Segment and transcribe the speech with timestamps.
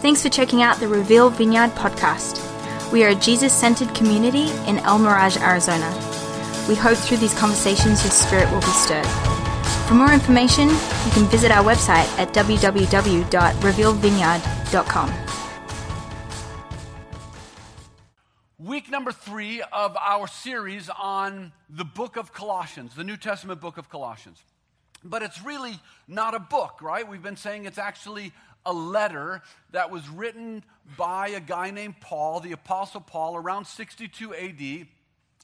[0.00, 2.40] Thanks for checking out the Reveal Vineyard podcast.
[2.90, 5.90] We are a Jesus centered community in El Mirage, Arizona.
[6.66, 9.04] We hope through these conversations your spirit will be stirred.
[9.86, 15.12] For more information, you can visit our website at www.revealvineyard.com.
[18.58, 23.76] Week number three of our series on the book of Colossians, the New Testament book
[23.76, 24.42] of Colossians.
[25.04, 27.06] But it's really not a book, right?
[27.08, 28.32] We've been saying it's actually
[28.66, 29.42] a letter
[29.72, 30.64] that was written
[30.96, 34.86] by a guy named Paul, the Apostle Paul, around 62 AD.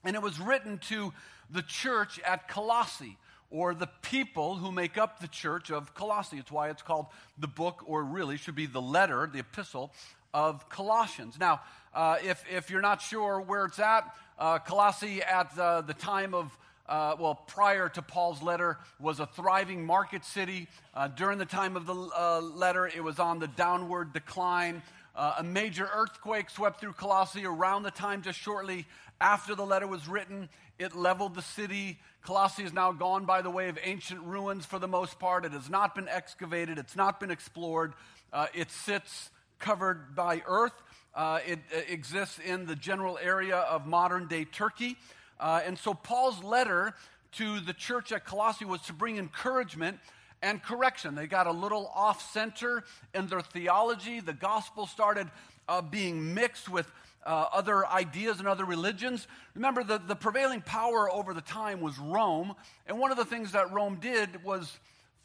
[0.05, 1.13] And it was written to
[1.51, 3.17] the church at Colossae,
[3.51, 6.39] or the people who make up the church of Colossae.
[6.39, 7.07] It's why it's called
[7.39, 9.93] the book, or really should be the letter, the epistle
[10.35, 11.39] of Colossians.
[11.39, 11.61] Now,
[11.95, 16.35] uh, if, if you're not sure where it's at, uh, Colossae at uh, the time
[16.35, 16.57] of
[16.89, 20.69] uh, well, prior to Paul's letter, was a thriving market city.
[20.95, 24.83] Uh, during the time of the uh, letter, it was on the downward decline.
[25.15, 28.87] Uh, a major earthquake swept through Colossae around the time, just shortly
[29.21, 30.49] after the letter was written.
[30.79, 31.99] It leveled the city.
[32.23, 35.45] Colossae is now gone by the way of ancient ruins for the most part.
[35.45, 37.95] It has not been excavated, it's not been explored.
[38.33, 40.75] Uh, it sits covered by earth.
[41.15, 44.99] Uh, it exists in the general area of modern day Turkey.
[45.39, 46.95] Uh, and so Paul's letter
[47.33, 49.99] to the church at Colossae was to bring encouragement
[50.43, 51.15] and correction.
[51.15, 52.85] They got a little off center
[53.15, 54.21] in their theology.
[54.21, 55.29] The gospel started
[55.69, 56.91] uh, being mixed with
[57.25, 59.27] uh, other ideas and other religions.
[59.55, 62.55] Remember, the, the prevailing power over the time was Rome.
[62.87, 64.79] And one of the things that Rome did was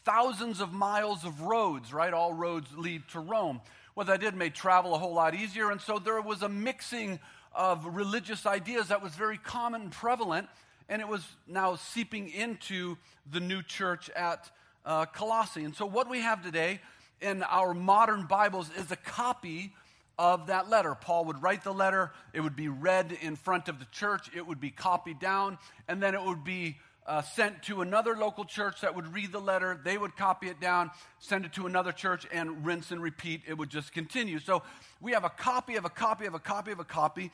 [0.04, 2.14] thousands of miles of roads, right?
[2.14, 3.62] All roads lead to Rome.
[3.94, 5.70] What that did made travel a whole lot easier.
[5.70, 7.20] And so there was a mixing
[7.54, 10.48] of religious ideas that was very common and prevalent,
[10.90, 12.98] and it was now seeping into
[13.30, 14.50] the new church at
[14.86, 15.64] uh, Colossae.
[15.64, 16.80] And so, what we have today
[17.22, 19.74] in our modern Bibles is a copy
[20.18, 20.96] of that letter.
[20.96, 24.46] Paul would write the letter, it would be read in front of the church, it
[24.46, 26.78] would be copied down, and then it would be
[27.08, 29.80] uh, sent to another local church that would read the letter.
[29.84, 33.42] They would copy it down, send it to another church, and rinse and repeat.
[33.48, 34.40] It would just continue.
[34.40, 34.62] So
[35.00, 37.32] we have a copy of a copy of a copy of a copy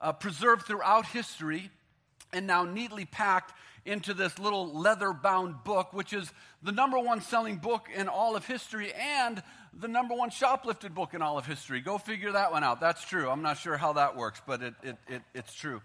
[0.00, 1.70] uh, preserved throughout history
[2.32, 3.52] and now neatly packed
[3.84, 8.34] into this little leather bound book, which is the number one selling book in all
[8.34, 9.42] of history and
[9.72, 11.80] the number one shoplifted book in all of history.
[11.80, 12.80] Go figure that one out.
[12.80, 13.30] That's true.
[13.30, 15.80] I'm not sure how that works, but it, it, it it's true.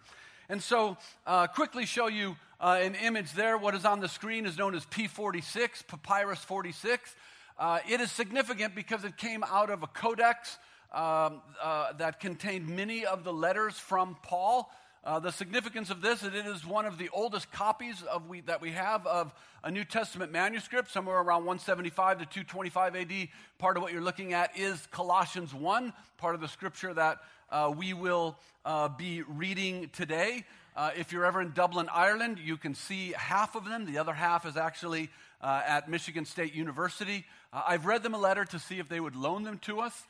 [0.50, 3.58] And so, uh, quickly show you uh, an image there.
[3.58, 7.16] What is on the screen is known as P46, Papyrus 46.
[7.58, 10.58] Uh, it is significant because it came out of a codex
[10.92, 14.72] um, uh, that contained many of the letters from Paul.
[15.04, 18.42] Uh, the significance of this is it is one of the oldest copies of we,
[18.42, 23.28] that we have of a New Testament manuscript, somewhere around 175 to 225 AD.
[23.58, 27.20] Part of what you're looking at is Colossians 1, part of the scripture that
[27.52, 30.46] uh, we will uh, be reading today.
[30.76, 33.86] Uh, if you're ever in Dublin, Ireland, you can see half of them.
[33.86, 35.10] The other half is actually
[35.42, 37.26] uh, at Michigan State University.
[37.52, 40.06] Uh, I've read them a letter to see if they would loan them to us.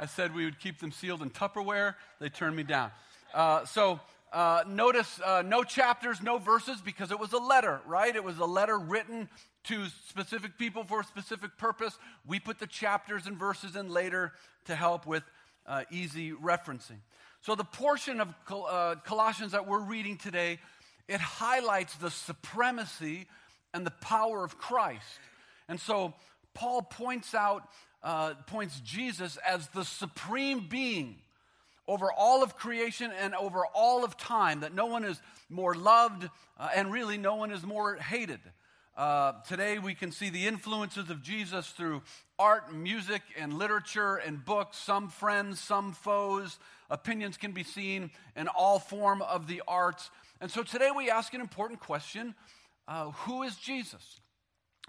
[0.00, 1.94] I said we would keep them sealed in Tupperware.
[2.20, 2.90] They turned me down.
[3.34, 4.00] Uh, so
[4.32, 8.16] uh, notice uh, no chapters, no verses, because it was a letter, right?
[8.16, 9.28] It was a letter written
[9.64, 11.98] to specific people for a specific purpose.
[12.26, 14.32] We put the chapters and verses in later
[14.64, 15.22] to help with
[15.66, 17.00] uh, easy referencing.
[17.42, 20.60] So the portion of Col- uh, Colossians that we're reading today,
[21.08, 23.26] it highlights the supremacy
[23.74, 25.04] and the power of Christ.
[25.68, 26.14] And so
[26.54, 27.68] Paul points out,
[28.02, 31.16] uh, points Jesus as the supreme being
[31.86, 36.28] over all of creation and over all of time, that no one is more loved
[36.58, 38.40] uh, and really no one is more hated.
[38.96, 42.02] Uh, today, we can see the influences of Jesus through
[42.38, 46.58] art, music, and literature and books, some friends, some foes.
[46.90, 50.10] Opinions can be seen in all form of the arts.
[50.40, 52.34] And so today we ask an important question
[52.86, 54.20] uh, Who is Jesus?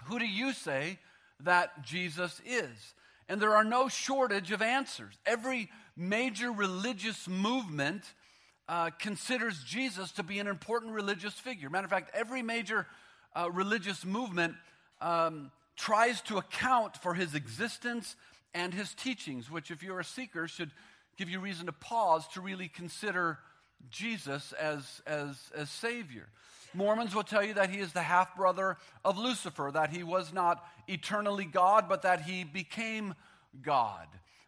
[0.05, 0.99] Who do you say
[1.41, 2.93] that Jesus is?
[3.31, 5.17] And there are no shortage of answers.
[5.25, 8.03] Every major religious movement
[8.67, 11.69] uh, considers Jesus to be an important religious figure.
[11.69, 12.87] Matter of fact, every major
[13.33, 14.55] uh, religious movement
[14.99, 18.17] um, tries to account for his existence
[18.53, 20.71] and his teachings, which, if you're a seeker, should
[21.15, 23.39] give you reason to pause to really consider
[23.89, 26.27] Jesus as, as, as Savior.
[26.73, 28.75] Mormons will tell you that he is the half brother
[29.05, 33.15] of Lucifer, that he was not eternally God, but that he became
[33.61, 34.07] God.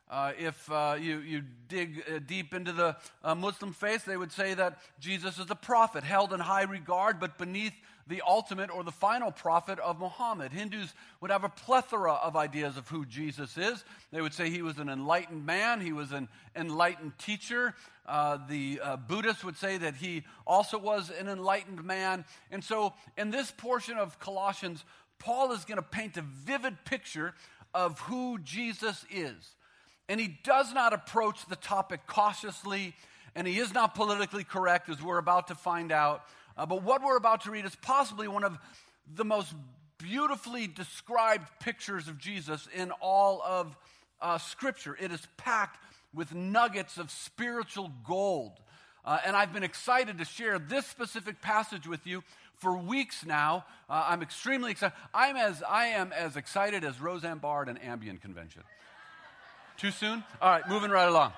[0.10, 4.32] Uh, if uh, you, you dig uh, deep into the uh, Muslim faith, they would
[4.32, 7.74] say that Jesus is a prophet, held in high regard, but beneath
[8.08, 10.52] the ultimate or the final prophet of Muhammad.
[10.52, 13.84] Hindus would have a plethora of ideas of who Jesus is.
[14.12, 17.74] They would say he was an enlightened man, he was an enlightened teacher.
[18.06, 22.26] Uh, the uh, Buddhists would say that he also was an enlightened man.
[22.52, 24.84] And so, in this portion of Colossians,
[25.24, 27.34] Paul is going to paint a vivid picture
[27.74, 29.56] of who Jesus is.
[30.10, 32.94] And he does not approach the topic cautiously,
[33.34, 36.24] and he is not politically correct, as we're about to find out.
[36.58, 38.58] Uh, but what we're about to read is possibly one of
[39.16, 39.54] the most
[39.98, 43.78] beautifully described pictures of Jesus in all of
[44.22, 44.98] uh, Scripture.
[45.00, 45.80] It is packed
[46.14, 48.52] with nuggets of spiritual gold.
[49.06, 52.24] Uh, and I've been excited to share this specific passage with you
[52.60, 53.66] for weeks now.
[53.90, 54.96] Uh, I'm extremely excited.
[55.14, 58.64] I'm as, I am as excited as Roseanne Barr at an Ambien convention.
[59.78, 60.24] Too soon?
[60.42, 61.34] All right, moving right along.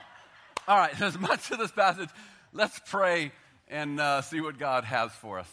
[0.67, 2.09] All right, as much of this passage,
[2.53, 3.31] let's pray
[3.67, 5.49] and uh, see what God has for us.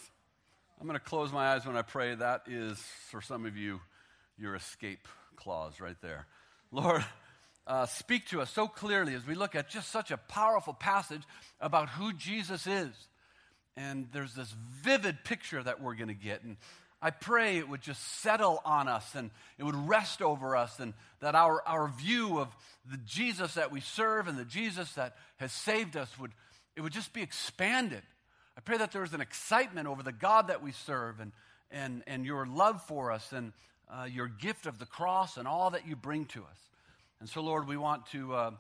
[0.81, 2.15] I'm going to close my eyes when I pray.
[2.15, 2.79] That is,
[3.11, 3.81] for some of you,
[4.37, 5.07] your escape
[5.37, 6.27] clause right there.
[6.73, 7.05] Lord,
[7.67, 11.23] uh, speak to us so clearly as we look at just such a powerful passage
[11.61, 12.91] about who Jesus is.
[13.77, 16.43] And there's this vivid picture that we're going to get.
[16.43, 16.57] And
[17.01, 20.95] I pray it would just settle on us and it would rest over us, and
[21.21, 22.49] that our, our view of
[22.91, 26.31] the Jesus that we serve and the Jesus that has saved us would
[26.77, 28.03] it would just be expanded.
[28.57, 31.33] I pray that there is an excitement over the God that we serve and,
[31.71, 33.53] and, and your love for us and
[33.91, 36.59] uh, your gift of the cross and all that you bring to us.
[37.21, 38.51] And so, Lord, we want to uh,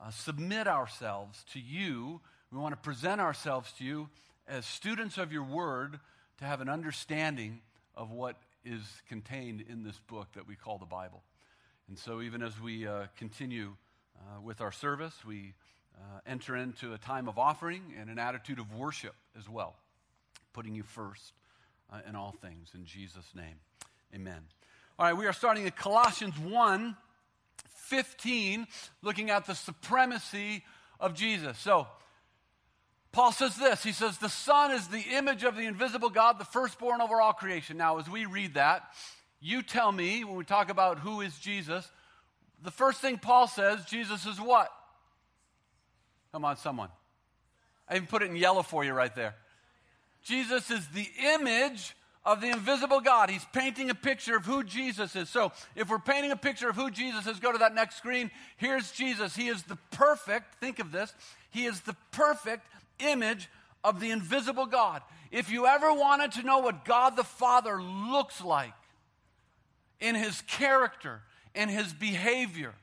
[0.00, 2.20] uh, submit ourselves to you.
[2.52, 4.08] We want to present ourselves to you
[4.46, 5.98] as students of your word
[6.38, 7.60] to have an understanding
[7.94, 11.22] of what is contained in this book that we call the Bible.
[11.88, 13.74] And so, even as we uh, continue
[14.16, 15.54] uh, with our service, we
[15.96, 19.76] uh, enter into a time of offering and an attitude of worship as well,
[20.52, 21.32] putting you first
[21.92, 22.70] uh, in all things.
[22.74, 23.56] In Jesus' name,
[24.14, 24.40] amen.
[24.98, 26.96] All right, we are starting at Colossians 1
[27.66, 28.66] 15,
[29.02, 30.64] looking at the supremacy
[30.98, 31.58] of Jesus.
[31.58, 31.86] So,
[33.14, 36.44] Paul says this He says, The Son is the image of the invisible God, the
[36.44, 37.76] firstborn over all creation.
[37.76, 38.82] Now, as we read that,
[39.40, 41.88] you tell me, when we talk about who is Jesus,
[42.62, 44.68] the first thing Paul says, Jesus is what?
[46.32, 46.88] Come on, someone.
[47.88, 49.36] I even put it in yellow for you right there.
[50.24, 51.94] Jesus is the image
[52.24, 53.30] of the invisible God.
[53.30, 55.28] He's painting a picture of who Jesus is.
[55.28, 58.32] So, if we're painting a picture of who Jesus is, go to that next screen.
[58.56, 59.36] Here's Jesus.
[59.36, 61.14] He is the perfect, think of this,
[61.50, 62.66] he is the perfect
[62.98, 63.48] image
[63.82, 65.02] of the invisible God.
[65.30, 68.72] If you ever wanted to know what God the Father looks like
[70.00, 71.22] in his character,
[71.54, 72.74] in his behavior,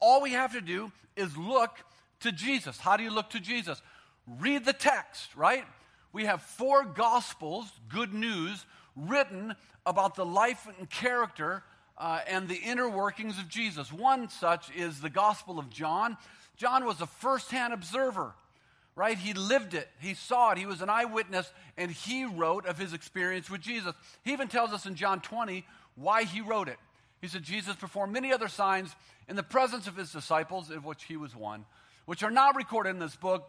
[0.00, 1.76] all we have to do is look
[2.20, 2.78] to Jesus.
[2.78, 3.80] How do you look to Jesus?
[4.26, 5.64] Read the text, right?
[6.12, 8.64] We have four gospels, good news,
[8.96, 9.54] written
[9.86, 11.62] about the life and character
[11.98, 13.92] uh, and the inner workings of Jesus.
[13.92, 16.16] One such is the Gospel of John.
[16.56, 18.34] John was a firsthand observer,
[18.94, 19.16] right?
[19.16, 22.92] He lived it, he saw it, he was an eyewitness, and he wrote of his
[22.92, 23.94] experience with Jesus.
[24.24, 26.78] He even tells us in John 20 why he wrote it.
[27.20, 28.94] He said, Jesus performed many other signs
[29.28, 31.64] in the presence of his disciples, of which he was one
[32.06, 33.48] which are not recorded in this book.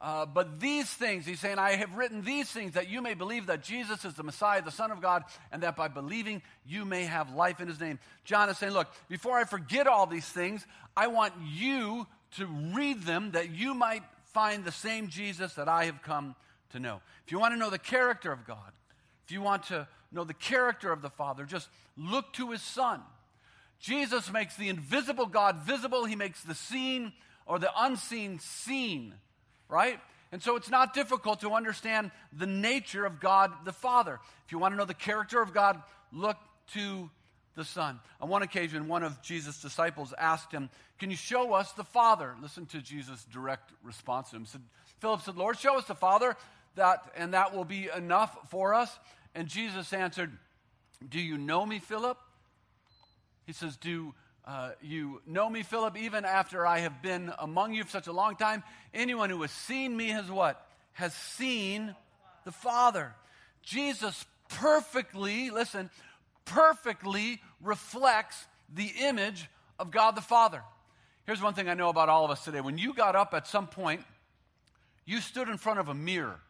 [0.00, 3.46] Uh, but these things, he's saying, I have written these things that you may believe
[3.46, 5.22] that Jesus is the Messiah, the Son of God,
[5.52, 8.00] and that by believing you may have life in his name.
[8.24, 10.66] John is saying, Look, before I forget all these things,
[10.96, 14.02] I want you to read them that you might
[14.32, 16.34] find the same Jesus that I have come
[16.70, 17.00] to know.
[17.26, 18.72] If you want to know the character of God,
[19.24, 23.00] if you want to know the character of the Father, just look to his Son.
[23.78, 27.12] Jesus makes the invisible God visible, he makes the seen
[27.46, 29.14] or the unseen seen,
[29.68, 29.98] right?
[30.30, 34.18] And so it's not difficult to understand the nature of God the Father.
[34.46, 36.36] If you want to know the character of God, look
[36.74, 37.10] to
[37.54, 38.00] the Son.
[38.20, 42.34] On one occasion, one of Jesus' disciples asked him, Can you show us the Father?
[42.40, 44.46] Listen to Jesus' direct response to him.
[44.46, 44.62] Said,
[45.00, 46.36] Philip said, Lord, show us the Father,
[46.76, 48.96] that, and that will be enough for us.
[49.34, 50.32] And Jesus answered,
[51.06, 52.18] Do you know me, Philip?
[53.46, 57.84] He says, Do uh, you know me, Philip, even after I have been among you
[57.84, 58.62] for such a long time.
[58.92, 60.66] Anyone who has seen me has what?
[60.92, 61.94] Has seen
[62.44, 63.14] the Father.
[63.62, 65.90] Jesus perfectly, listen,
[66.44, 70.62] perfectly reflects the image of God the Father.
[71.26, 72.60] Here's one thing I know about all of us today.
[72.60, 74.02] When you got up at some point,
[75.04, 76.40] you stood in front of a mirror,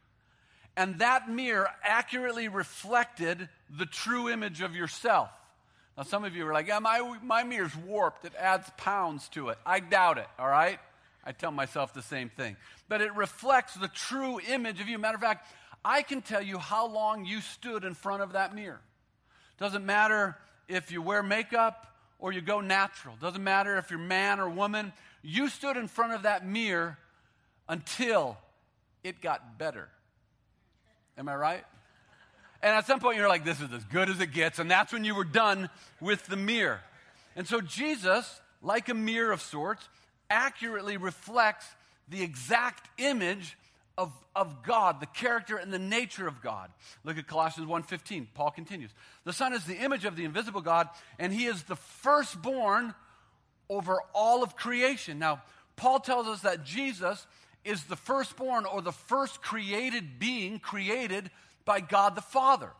[0.76, 5.30] and that mirror accurately reflected the true image of yourself.
[5.96, 8.24] Now, some of you are like, yeah, my, my mirror's warped.
[8.24, 9.58] It adds pounds to it.
[9.66, 10.78] I doubt it, all right?
[11.24, 12.56] I tell myself the same thing.
[12.88, 14.98] But it reflects the true image of you.
[14.98, 15.46] Matter of fact,
[15.84, 18.80] I can tell you how long you stood in front of that mirror.
[19.58, 20.36] Doesn't matter
[20.68, 21.86] if you wear makeup
[22.18, 23.16] or you go natural.
[23.20, 24.92] Doesn't matter if you're man or woman.
[25.22, 26.98] You stood in front of that mirror
[27.68, 28.38] until
[29.04, 29.88] it got better.
[31.18, 31.64] Am I right?
[32.62, 34.58] And at some point you're like, this is as good as it gets.
[34.58, 35.68] And that's when you were done
[36.00, 36.80] with the mirror.
[37.34, 39.88] And so Jesus, like a mirror of sorts,
[40.30, 41.66] accurately reflects
[42.08, 43.56] the exact image
[43.98, 46.70] of, of God, the character and the nature of God.
[47.04, 48.28] Look at Colossians 1:15.
[48.34, 48.90] Paul continues.
[49.24, 52.94] The Son is the image of the invisible God, and he is the firstborn
[53.68, 55.18] over all of creation.
[55.18, 55.42] Now,
[55.76, 57.26] Paul tells us that Jesus
[57.64, 61.30] is the firstborn or the first created being created
[61.64, 62.70] by God the Father.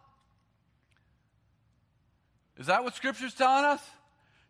[2.59, 3.81] Is that what Scripture's telling us?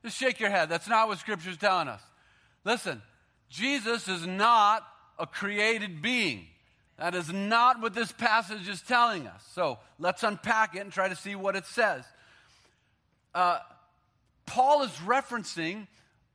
[0.02, 0.69] Just shake your head.
[0.69, 2.02] That's not what Scripture's telling us.
[2.64, 3.02] Listen,
[3.49, 4.87] Jesus is not
[5.19, 6.47] a created being.
[7.03, 9.45] That is not what this passage is telling us.
[9.57, 12.05] So let's unpack it and try to see what it says.
[13.35, 13.59] Uh,
[14.47, 15.89] Paul is referencing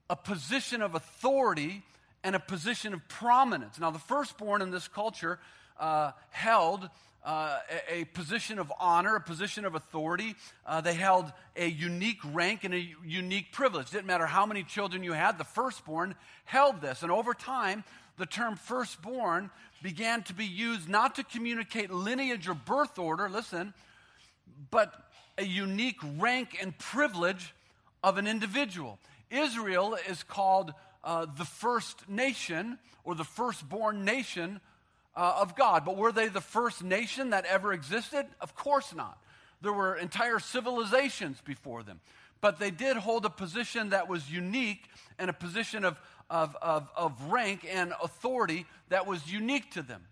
[0.10, 1.84] a position of authority
[2.22, 3.80] and a position of prominence.
[3.80, 5.40] Now, the firstborn in this culture
[5.80, 6.90] uh, held
[7.24, 7.60] uh,
[7.90, 10.36] a, a, position of honor, a position of authority.
[10.66, 13.90] Uh, they held a unique rank and a unique privilege.
[13.90, 17.04] Didn't matter how many children you had, the firstborn held this.
[17.04, 17.86] And over time,
[18.18, 19.50] the term firstborn
[19.82, 23.74] began to be used not to communicate lineage or birth order, listen,
[24.72, 24.94] but
[25.38, 27.54] a unique rank and privilege
[28.04, 28.98] of an individual.
[29.30, 34.60] Israel is called uh, the first nation or the firstborn nation
[35.16, 35.86] uh, of God.
[35.86, 38.26] But were they the first nation that ever existed?
[38.42, 39.18] Of course not.
[39.62, 42.00] There were entire civilizations before them.
[42.40, 44.84] But they did hold a position that was unique
[45.18, 50.04] and a position of, of, of, of rank and authority that was unique to them.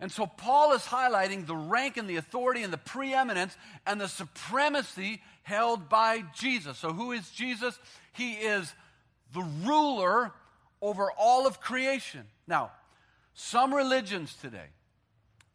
[0.00, 4.08] And so Paul is highlighting the rank and the authority and the preeminence and the
[4.08, 6.78] supremacy held by Jesus.
[6.78, 7.78] So, who is Jesus?
[8.12, 8.72] He is
[9.32, 10.32] the ruler
[10.80, 12.24] over all of creation.
[12.48, 12.72] Now,
[13.34, 14.66] some religions today,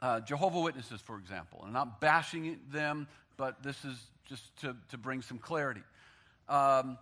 [0.01, 4.75] uh, Jehovah Witnesses, for example, and I'm not bashing them, but this is just to,
[4.89, 5.83] to bring some clarity,
[6.49, 6.97] um,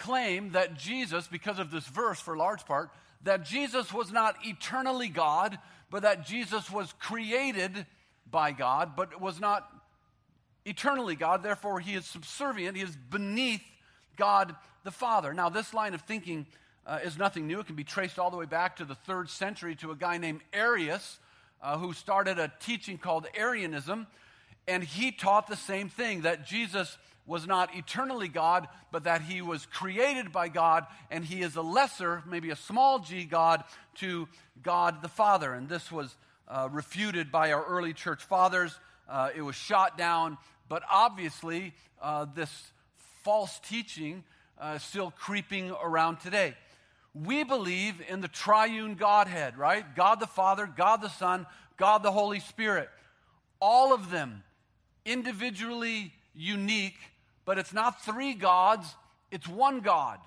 [0.00, 2.90] claim that Jesus, because of this verse for large part,
[3.22, 5.58] that Jesus was not eternally God,
[5.90, 7.86] but that Jesus was created
[8.30, 9.68] by God, but was not
[10.64, 11.42] eternally God.
[11.42, 13.62] Therefore, he is subservient, he is beneath
[14.16, 14.54] God
[14.84, 15.34] the Father.
[15.34, 16.46] Now, this line of thinking
[16.86, 17.60] uh, is nothing new.
[17.60, 20.18] It can be traced all the way back to the third century to a guy
[20.18, 21.18] named Arius,
[21.62, 24.06] uh, who started a teaching called Arianism.
[24.66, 26.96] And he taught the same thing that Jesus
[27.30, 31.62] was not eternally God, but that he was created by God, and he is a
[31.62, 33.62] lesser, maybe a small g God,
[33.98, 34.26] to
[34.64, 35.54] God the Father.
[35.54, 36.16] And this was
[36.48, 38.76] uh, refuted by our early church fathers.
[39.08, 41.72] Uh, it was shot down, but obviously,
[42.02, 42.50] uh, this
[43.22, 44.24] false teaching
[44.60, 46.56] uh, still creeping around today.
[47.14, 49.84] We believe in the triune Godhead, right?
[49.94, 51.46] God the Father, God the Son,
[51.76, 52.88] God the Holy Spirit.
[53.60, 54.42] All of them
[55.04, 56.98] individually unique,
[57.50, 58.94] but it's not three gods,
[59.32, 60.20] it's one God.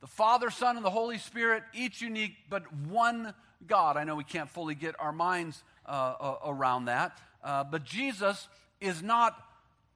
[0.00, 3.34] The Father, Son, and the Holy Spirit, each unique, but one
[3.66, 3.96] God.
[3.96, 8.46] I know we can't fully get our minds uh, uh, around that, uh, but Jesus
[8.80, 9.36] is not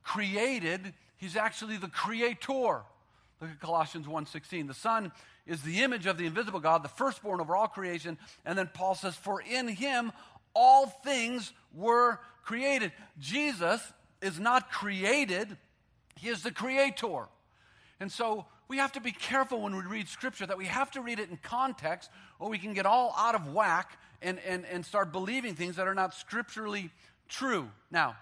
[0.03, 2.83] created, He's actually the creator.
[3.41, 4.67] Look at Colossians 1:16.
[4.67, 5.13] The Son
[5.47, 8.19] is the image of the invisible God, the firstborn over all creation.
[8.45, 10.11] And then Paul says, For in him
[10.57, 12.91] all things were created.
[13.21, 13.81] Jesus
[14.21, 15.57] is not created,
[16.17, 17.29] he is the creator.
[18.01, 21.01] And so we have to be careful when we read scripture that we have to
[21.01, 24.85] read it in context or we can get all out of whack and, and, and
[24.85, 26.91] start believing things that are not scripturally
[27.29, 27.69] true.
[27.91, 28.17] Now,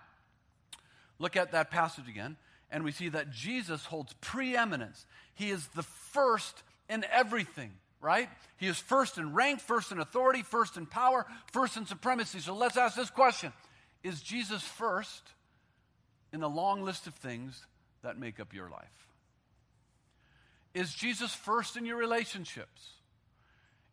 [1.19, 2.37] look at that passage again,
[2.71, 5.07] and we see that Jesus holds preeminence.
[5.35, 8.29] He is the first in everything, right?
[8.57, 12.41] He is first in rank, first in authority, first in power, first in supremacy.
[12.41, 13.53] So let's ask this question
[14.03, 15.23] Is Jesus first
[16.33, 17.65] in the long list of things
[18.03, 19.09] that make up your life?
[20.75, 22.91] Is Jesus first in your relationships?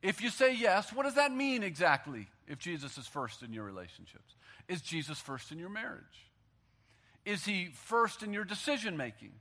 [0.01, 3.65] If you say yes, what does that mean exactly if Jesus is first in your
[3.65, 4.35] relationships?
[4.67, 6.03] Is Jesus first in your marriage?
[7.25, 9.33] Is he first in your decision making?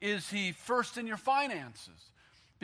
[0.00, 2.10] Is he first in your finances?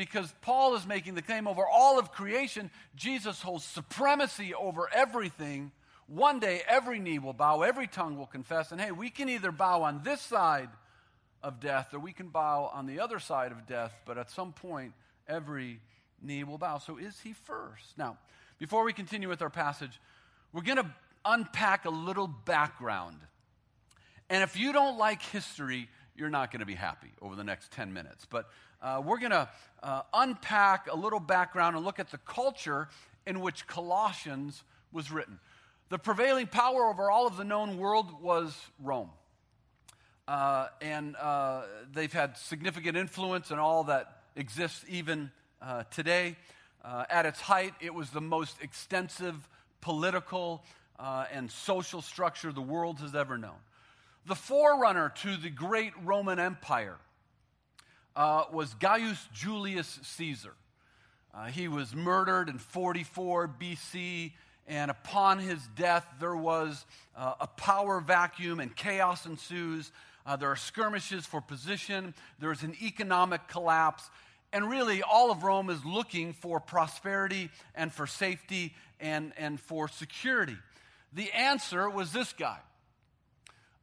[0.00, 5.72] because Paul is making the claim over all of creation, Jesus holds supremacy over everything.
[6.06, 8.72] One day, every knee will bow, every tongue will confess.
[8.72, 10.70] And hey, we can either bow on this side
[11.42, 14.52] of death or we can bow on the other side of death, but at some
[14.52, 14.92] point,
[15.28, 15.80] every
[16.22, 16.78] knee will bow.
[16.78, 17.96] So is he first?
[17.96, 18.18] Now,
[18.58, 20.00] before we continue with our passage,
[20.52, 20.86] we're going to
[21.24, 23.18] unpack a little background.
[24.28, 27.72] And if you don't like history, you're not going to be happy over the next
[27.72, 28.26] 10 minutes.
[28.28, 28.48] But
[28.82, 29.48] uh, we're going to
[29.82, 32.88] uh, unpack a little background and look at the culture
[33.26, 35.38] in which Colossians was written.
[35.88, 39.10] The prevailing power over all of the known world was Rome.
[40.30, 45.28] Uh, and uh, they've had significant influence in all that exists even
[45.60, 46.36] uh, today.
[46.84, 49.34] Uh, at its height, it was the most extensive
[49.80, 50.62] political
[51.00, 53.58] uh, and social structure the world has ever known.
[54.26, 56.98] The forerunner to the great Roman Empire
[58.14, 60.54] uh, was Gaius Julius Caesar.
[61.50, 64.30] he was murdered in 44 BC
[64.70, 69.90] and upon his death, there was uh, a power vacuum and chaos ensues.
[70.30, 74.08] Uh, there are skirmishes for position, there's an economic collapse.
[74.52, 79.88] And really, all of Rome is looking for prosperity and for safety and, and for
[79.88, 80.56] security.
[81.12, 82.58] The answer was this guy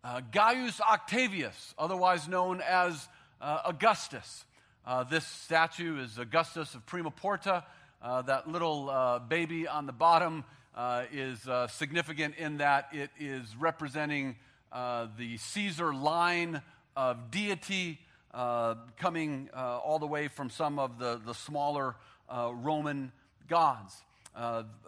[0.05, 3.09] uh, Gaius Octavius, otherwise known as
[3.41, 4.45] uh, Augustus.
[4.85, 7.65] Uh, this statue is Augustus of Prima Porta.
[8.01, 10.45] Uh, that little uh, baby on the bottom
[10.77, 14.37] uh, is significant in that it is representing
[14.71, 16.61] uh, the Caesar line
[16.95, 17.99] of deity
[18.33, 21.95] uh, coming uh, all the way from some of the, the smaller
[22.29, 23.11] uh, Roman
[23.47, 23.95] gods,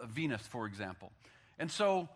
[0.08, 1.10] Venus, for example.
[1.58, 2.08] And so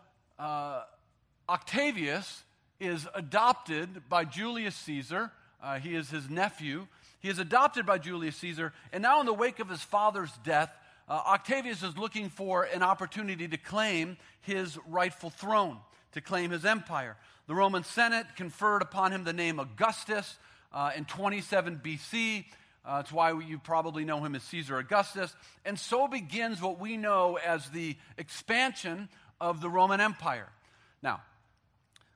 [1.49, 2.43] Octavius
[2.79, 5.31] is adopted by Julius Caesar.
[5.81, 6.87] he is his nephew.
[7.19, 10.71] He is adopted by Julius Caesar, and now, in the wake of his father's death,
[11.07, 15.77] uh, Octavius is looking for an opportunity to claim his rightful throne,
[16.13, 17.15] to claim his empire.
[17.47, 20.37] The Roman Senate conferred upon him the name Augustus
[20.73, 22.45] uh, in 27 BC.
[22.83, 25.35] Uh, that's why you probably know him as Caesar Augustus.
[25.63, 29.09] And so begins what we know as the expansion
[29.39, 30.49] of the Roman Empire.
[31.03, 31.21] Now,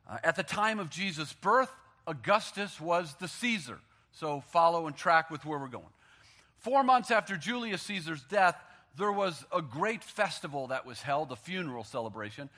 [0.09, 1.71] uh, at the time of Jesus' birth,
[2.07, 3.79] Augustus was the Caesar.
[4.12, 5.86] So follow and track with where we're going.
[6.57, 8.55] Four months after Julius Caesar's death,
[8.98, 12.49] there was a great festival that was held, a funeral celebration.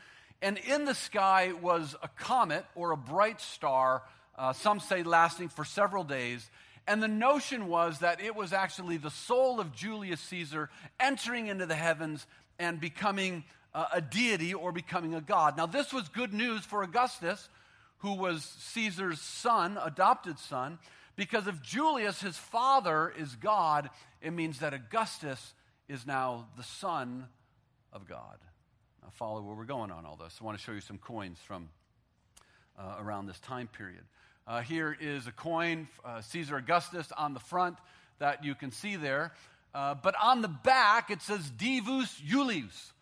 [0.42, 4.04] And in the sky was a comet or a bright star,
[4.38, 6.50] uh, some say lasting for several days.
[6.88, 11.66] And the notion was that it was actually the soul of Julius Caesar entering into
[11.66, 12.26] the heavens
[12.58, 15.58] and becoming uh, a deity or becoming a god.
[15.58, 17.48] Now, this was good news for Augustus,
[18.00, 20.80] who was Caesar's son, adopted son,
[21.16, 23.90] because if Julius, his father, is God,
[24.22, 25.54] it means that Augustus
[25.88, 27.28] is now the Son
[27.94, 28.38] of God.
[29.10, 30.38] Follow where we're going on all this.
[30.40, 31.70] I want to show you some coins from
[32.80, 34.04] uh, around this time period.
[34.48, 37.78] Uh, here is a coin, uh, Caesar Augustus on the front
[38.20, 39.34] that you can see there.
[39.74, 42.94] Uh, but on the back, it says Divus Julius.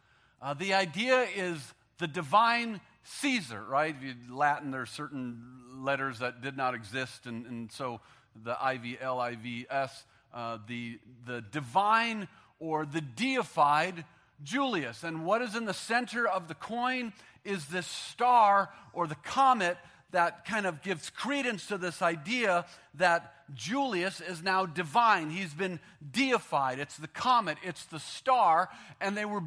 [0.41, 3.95] Uh, the idea is the divine Caesar, right?
[4.01, 5.41] In Latin, there are certain
[5.75, 8.01] letters that did not exist, and, and so
[8.43, 9.91] the IVLIVS,
[10.33, 12.27] uh, the, the divine
[12.59, 14.05] or the deified
[14.43, 15.03] Julius.
[15.03, 19.77] And what is in the center of the coin is this star or the comet
[20.11, 25.29] that kind of gives credence to this idea that Julius is now divine.
[25.29, 25.79] He's been
[26.11, 26.79] deified.
[26.79, 29.43] It's the comet, it's the star, and they were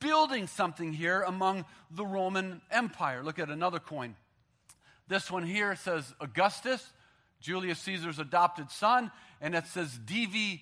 [0.00, 3.22] building something here among the Roman Empire.
[3.22, 4.16] Look at another coin.
[5.08, 6.84] This one here says Augustus,
[7.40, 10.60] Julius Caesar's adopted son, and it says DVF.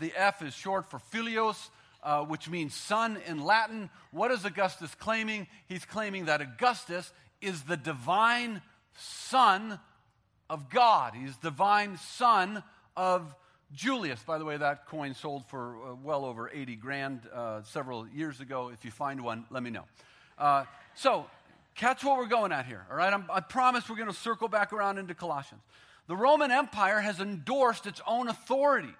[0.00, 1.70] The F is short for Filius,
[2.06, 3.90] uh, which means son in Latin.
[4.12, 5.48] What is Augustus claiming?
[5.66, 8.62] He's claiming that Augustus is the divine
[8.96, 9.80] son
[10.48, 11.14] of God.
[11.14, 12.62] He's divine son
[12.96, 13.34] of
[13.72, 14.22] Julius.
[14.22, 18.40] By the way, that coin sold for uh, well over 80 grand uh, several years
[18.40, 18.70] ago.
[18.72, 19.84] If you find one, let me know.
[20.38, 20.64] Uh,
[20.94, 21.26] so,
[21.74, 23.20] catch what we're going at here, all right?
[23.30, 25.62] I promise we're going to circle back around into Colossians.
[26.06, 28.94] The Roman Empire has endorsed its own authority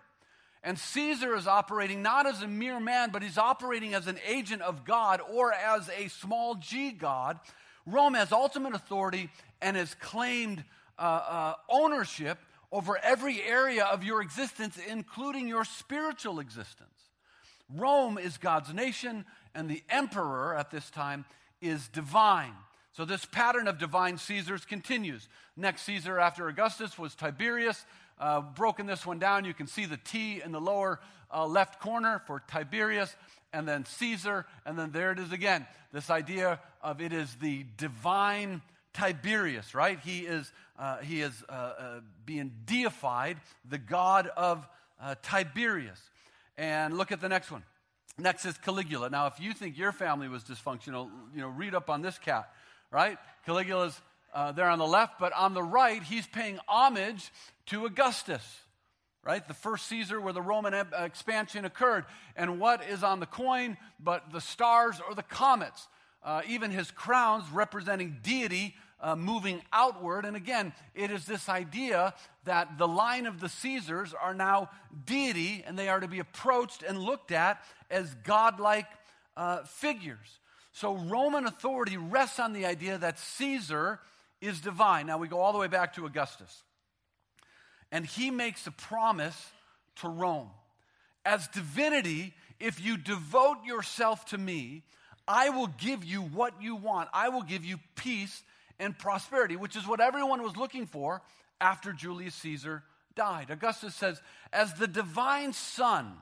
[0.67, 4.63] and Caesar is operating not as a mere man, but he's operating as an agent
[4.63, 7.39] of God or as a small g God.
[7.87, 9.31] Rome has ultimate authority
[9.63, 10.65] and has claimed
[10.99, 12.39] uh, uh, ownership
[12.73, 16.91] over every area of your existence, including your spiritual existence.
[17.73, 19.25] Rome is God's nation,
[19.55, 21.27] and the emperor at this time
[21.63, 22.55] is divine.
[22.91, 25.29] So, this pattern of divine Caesars continues.
[25.57, 27.85] Next Caesar after Augustus was Tiberius
[28.19, 29.45] uh, broken this one down.
[29.45, 31.01] You can see the T in the lower
[31.33, 33.15] uh, left corner for Tiberius,
[33.53, 35.67] and then Caesar, and then there it is again.
[35.93, 39.99] This idea of it is the divine Tiberius, right?
[40.01, 44.67] He is, uh, he is uh, uh, being deified, the God of
[45.01, 46.01] uh, Tiberius.
[46.57, 47.63] And look at the next one.
[48.19, 49.11] Next is Caligula.
[49.11, 52.51] Now, if you think your family was dysfunctional, you know, read up on this cat,
[52.91, 53.19] right?
[53.45, 54.01] Caligula's
[54.35, 57.31] uh, there on the left, but on the right, he's paying homage
[57.67, 58.61] to Augustus,
[59.25, 59.47] right?
[59.47, 62.05] The first Caesar where the Roman expansion occurred.
[62.37, 65.89] And what is on the coin but the stars or the comets?
[66.23, 70.25] Uh, even his crowns representing deity uh, moving outward.
[70.25, 74.71] And again, it is this idea that the line of the Caesars are now
[75.05, 78.87] deity and they are to be approached and looked at as godlike
[79.37, 80.39] uh, figures.
[80.73, 84.01] So Roman authority rests on the idea that Caesar
[84.40, 85.07] is divine.
[85.07, 86.62] Now we go all the way back to Augustus.
[87.92, 89.53] And he makes a promise
[89.96, 90.51] to Rome.
[91.25, 94.83] As divinity, if you devote yourself to me,
[95.29, 97.09] I will give you what you want.
[97.12, 98.42] I will give you peace
[98.79, 101.22] and prosperity, which is what everyone was looking for
[101.61, 102.83] after Julius Caesar
[103.14, 103.51] died.
[103.51, 104.20] Augustus says,
[104.53, 106.12] As the divine son,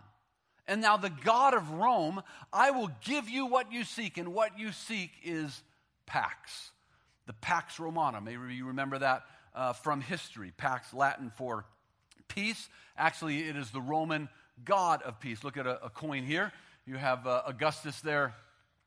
[0.67, 2.23] and now the God of Rome,
[2.53, 5.63] I will give you what you seek, and what you seek is
[6.07, 6.71] Pax,
[7.27, 8.21] the Pax Romana.
[8.21, 9.23] Maybe you remember that
[9.55, 10.53] uh, from history.
[10.57, 11.65] Pax, Latin for
[12.29, 12.69] peace.
[12.97, 14.29] Actually, it is the Roman
[14.65, 15.45] God of peace.
[15.45, 16.53] Look at a, a coin here.
[16.87, 18.35] You have uh, Augustus there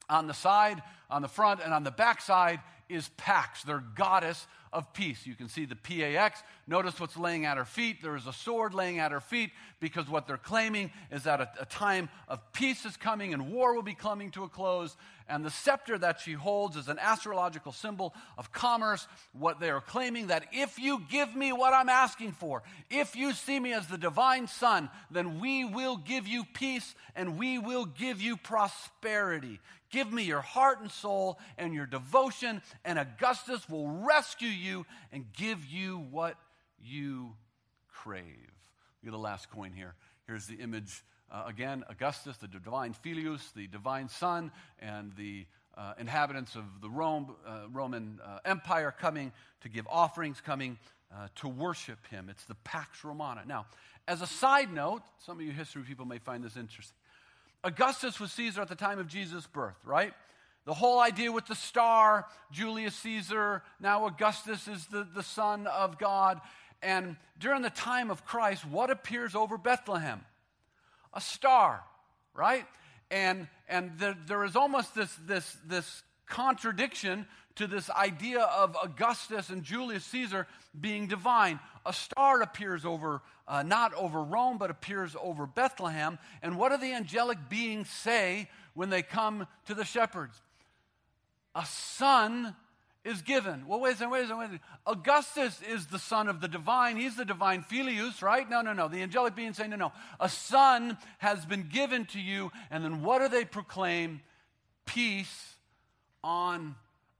[0.10, 4.47] on the side, on the front, and on the back side is Pax, their goddess
[4.71, 5.26] of peace.
[5.26, 6.41] You can see the PAX.
[6.67, 8.02] Notice what's laying at her feet.
[8.02, 11.50] There is a sword laying at her feet because what they're claiming is that a,
[11.62, 14.95] a, time of peace is coming and war will be coming to a close.
[15.29, 19.07] And the scepter that she holds is an astrological symbol of commerce.
[19.33, 23.33] What they are claiming that if you give me what I'm asking for, if you
[23.33, 27.85] see me as the divine son, then we will give you peace and we will
[27.85, 29.59] give you prosperity.
[29.89, 35.25] Give me your heart and soul and your devotion, and Augustus will rescue you and
[35.33, 36.35] give you what
[36.81, 37.33] you
[37.89, 38.25] crave.
[39.01, 39.95] Look at the last coin here.
[40.25, 45.45] Here's the image uh, again Augustus, the divine Filius, the divine son, and the
[45.77, 50.77] uh, inhabitants of the Rome, uh, Roman uh, Empire coming to give offerings, coming
[51.13, 52.29] uh, to worship him.
[52.29, 53.43] It's the Pax Romana.
[53.45, 53.67] Now,
[54.07, 56.97] as a side note, some of you history people may find this interesting.
[57.63, 60.13] Augustus was Caesar at the time of Jesus' birth, right?
[60.65, 65.97] The whole idea with the star, Julius Caesar, now Augustus is the, the son of
[65.97, 66.41] God.
[66.81, 70.21] And during the time of Christ, what appears over Bethlehem?
[71.17, 71.84] A star,
[72.36, 72.65] right?
[73.10, 77.25] And, and there, is almost this, this, this contradiction
[77.56, 80.45] to this idea of Augustus and Julius Caesar
[80.80, 81.60] being divine.
[81.88, 86.19] A star appears over, uh, not over Rome, but appears over Bethlehem.
[86.43, 90.39] And what do the angelic beings say when they come to the shepherds?
[91.56, 92.56] A son
[93.08, 93.65] is given.
[93.67, 94.60] Well, wait a second, wait a second, wait a second.
[94.86, 96.98] Augustus is the son of the divine.
[96.98, 98.48] He's the divine Filius, right?
[98.50, 98.89] No, no, no.
[98.89, 99.93] The angelic beings say, no, no.
[100.20, 102.52] A son has been given to you.
[102.70, 104.22] And then what do they proclaim?
[104.86, 105.56] Peace
[106.24, 106.76] on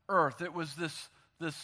[0.10, 0.41] earth.
[0.41, 1.08] It was this,
[1.39, 1.56] this,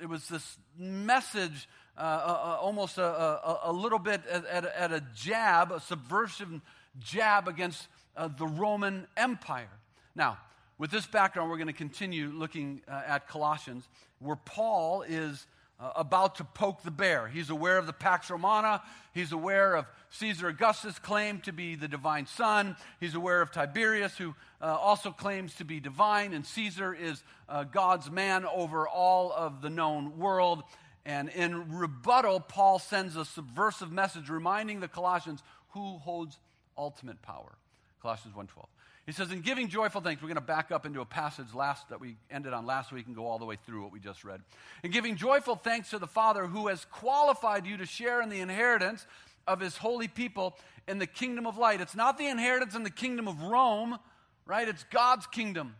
[0.00, 4.64] it was this message, uh, uh, uh almost a, a, a, little bit at, at,
[4.64, 6.60] at, a jab, a subversive
[6.98, 9.70] jab against uh, the Roman Empire.
[10.14, 10.38] Now,
[10.78, 13.88] with this background, we're going to continue looking uh, at Colossians,
[14.20, 15.46] where Paul is
[15.80, 17.26] uh, about to poke the bear.
[17.26, 18.82] He's aware of the Pax Romana.
[19.12, 22.76] He's aware of Caesar Augustus' claim to be the divine son.
[23.00, 26.32] He's aware of Tiberius, who uh, also claims to be divine.
[26.32, 30.62] And Caesar is uh, God's man over all of the known world.
[31.04, 36.38] And in rebuttal, Paul sends a subversive message reminding the Colossians who holds
[36.76, 37.56] ultimate power.
[38.00, 38.66] Colossians 1.12.
[39.08, 41.88] He says, in giving joyful thanks, we're going to back up into a passage last
[41.88, 44.22] that we ended on last week and go all the way through what we just
[44.22, 44.42] read.
[44.82, 48.40] In giving joyful thanks to the Father who has qualified you to share in the
[48.40, 49.06] inheritance
[49.46, 51.80] of his holy people in the kingdom of light.
[51.80, 53.98] It's not the inheritance in the kingdom of Rome,
[54.44, 54.68] right?
[54.68, 55.74] It's God's kingdom.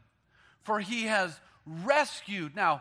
[0.63, 2.57] For he has rescued.
[2.57, 2.81] Now,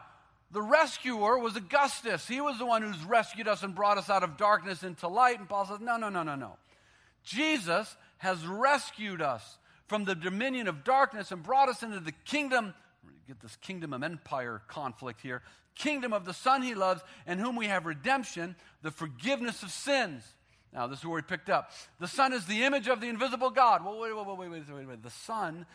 [0.51, 2.25] the rescuer was Augustus.
[2.25, 5.39] He was the one who's rescued us and brought us out of darkness into light.
[5.39, 6.53] And Paul says, no, no, no, no, no.
[7.25, 9.57] Jesus has rescued us
[9.87, 12.73] from the dominion of darkness and brought us into the kingdom.
[13.27, 15.41] Get this kingdom of empire conflict here.
[15.75, 20.23] Kingdom of the Son he loves, and whom we have redemption, the forgiveness of sins.
[20.73, 21.71] Now, this is where we picked up.
[21.99, 23.83] The Son is the image of the invisible God.
[23.83, 25.03] Well, wait, wait, wait, wait, wait, wait.
[25.03, 25.65] The Son,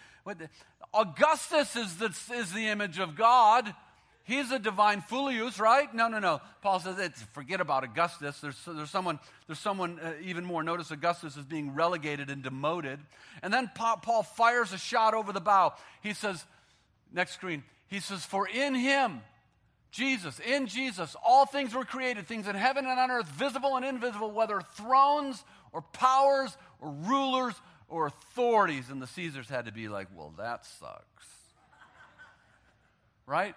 [0.95, 3.75] Augustus is the, is the image of God.
[4.25, 5.93] He's a divine Filius, right?
[5.93, 6.41] No, no, no.
[6.61, 8.39] Paul says, it's, forget about Augustus.
[8.39, 10.63] There's, there's someone, there's someone uh, even more.
[10.63, 13.01] Notice Augustus is being relegated and demoted.
[13.43, 15.75] And then Paul fires a shot over the bow.
[16.03, 16.45] He says,
[17.13, 19.23] next screen, he says, For in him,
[19.91, 23.85] Jesus, in Jesus, all things were created, things in heaven and on earth, visible and
[23.85, 27.55] invisible, whether thrones or powers or rulers
[27.89, 31.27] or authorities, and the Caesars had to be like, well, that sucks.
[33.27, 33.55] right?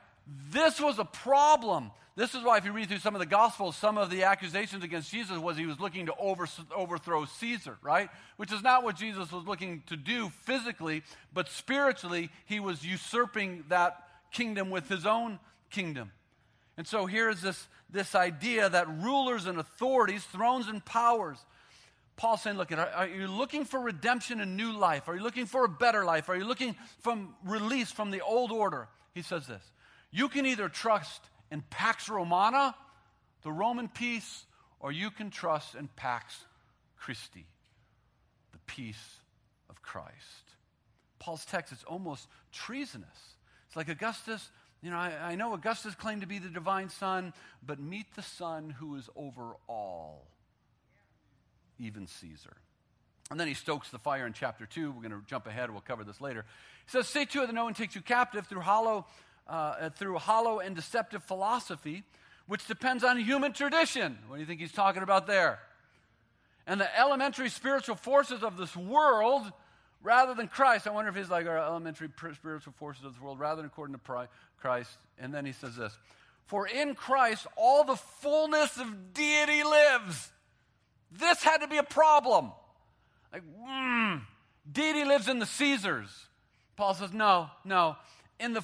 [0.51, 1.91] This was a problem.
[2.15, 4.83] This is why, if you read through some of the Gospels, some of the accusations
[4.83, 8.09] against Jesus was he was looking to over, overthrow Caesar, right?
[8.37, 13.65] Which is not what Jesus was looking to do physically, but spiritually, he was usurping
[13.67, 16.11] that kingdom with his own kingdom.
[16.77, 21.37] And so here is this, this idea that rulers and authorities, thrones and powers,
[22.17, 25.09] Paul's saying, look, are you looking for redemption and new life?
[25.09, 26.29] Are you looking for a better life?
[26.29, 28.87] Are you looking from release from the old order?
[29.13, 29.61] He says this
[30.15, 32.73] You can either trust in Pax Romana,
[33.43, 34.45] the Roman peace,
[34.79, 36.33] or you can trust in Pax
[36.95, 37.45] Christi,
[38.53, 39.19] the peace
[39.69, 40.13] of Christ.
[41.19, 43.35] Paul's text is almost treasonous.
[43.67, 44.49] It's like Augustus,
[44.81, 48.21] you know, I, I know Augustus claimed to be the divine son, but meet the
[48.21, 50.27] son who is over all
[51.77, 52.55] even Caesar.
[53.31, 54.91] And then he stokes the fire in chapter 2.
[54.91, 55.71] We're going to jump ahead.
[55.71, 56.45] We'll cover this later.
[56.85, 59.07] He says, Say to it that no one takes you captive through hollow,
[59.47, 62.03] uh, through hollow and deceptive philosophy,
[62.47, 64.17] which depends on human tradition.
[64.27, 65.59] What do you think he's talking about there?
[66.67, 69.51] And the elementary spiritual forces of this world
[70.01, 70.87] rather than Christ.
[70.87, 73.95] I wonder if he's like our elementary spiritual forces of this world rather than according
[73.95, 74.27] to
[74.59, 74.91] Christ.
[75.19, 75.97] And then he says this
[76.45, 80.31] For in Christ all the fullness of deity lives.
[81.11, 82.51] This had to be a problem.
[83.31, 84.21] Like, mm,
[84.71, 86.09] deity lives in the Caesars.
[86.75, 87.95] Paul says, no, no.
[88.39, 88.63] In, the,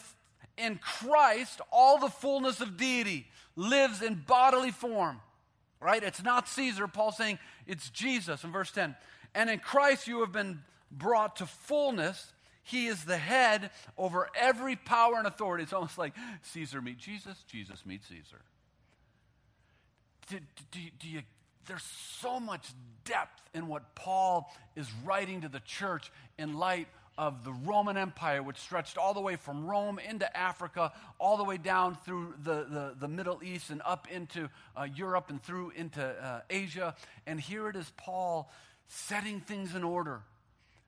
[0.58, 5.20] in Christ, all the fullness of deity lives in bodily form.
[5.80, 6.04] Right?
[6.04, 6.88] It's not Caesar.
[6.88, 8.96] Paul's saying it's Jesus in verse 10.
[9.34, 10.62] And in Christ you have been
[10.92, 12.34] brought to fullness.
[12.64, 15.64] He is the head over every power and authority.
[15.64, 18.42] It's almost like Caesar meet Jesus, Jesus meet Caesar.
[20.30, 20.38] Do,
[20.72, 21.22] do, do, you
[21.68, 21.84] there's
[22.20, 22.68] so much
[23.06, 26.88] depth in what Paul is writing to the church in light
[27.18, 31.44] of the Roman Empire, which stretched all the way from Rome into Africa, all the
[31.44, 35.72] way down through the, the, the Middle East and up into uh, Europe and through
[35.76, 36.96] into uh, Asia.
[37.28, 38.52] And here it is Paul
[38.88, 40.22] setting things in order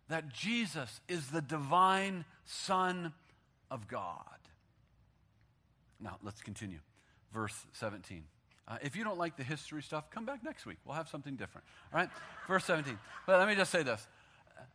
[0.09, 3.13] that Jesus is the divine Son
[3.69, 4.17] of God.
[5.99, 6.79] Now, let's continue.
[7.33, 8.23] Verse 17.
[8.67, 10.77] Uh, if you don't like the history stuff, come back next week.
[10.85, 11.65] We'll have something different.
[11.93, 12.09] All right?
[12.47, 12.97] Verse 17.
[13.25, 14.05] But let me just say this.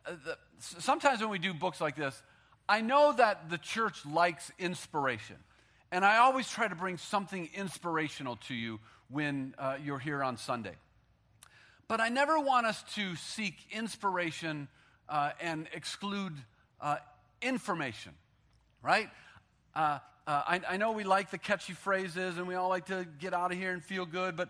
[0.05, 2.21] Uh, the, sometimes when we do books like this,
[2.67, 5.37] I know that the church likes inspiration.
[5.91, 10.37] And I always try to bring something inspirational to you when uh, you're here on
[10.37, 10.75] Sunday.
[11.87, 14.67] But I never want us to seek inspiration
[15.09, 16.33] uh, and exclude
[16.79, 16.97] uh,
[17.41, 18.11] information,
[18.83, 19.09] right?
[19.73, 23.07] Uh, uh, I, I know we like the catchy phrases and we all like to
[23.19, 24.49] get out of here and feel good, but